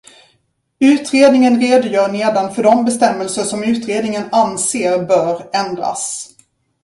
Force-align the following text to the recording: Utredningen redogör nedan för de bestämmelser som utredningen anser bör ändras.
Utredningen 0.79 1.61
redogör 1.61 2.11
nedan 2.11 2.55
för 2.55 2.63
de 2.63 2.85
bestämmelser 2.85 3.43
som 3.43 3.63
utredningen 3.63 4.23
anser 4.31 5.03
bör 5.05 5.49
ändras. 5.53 6.29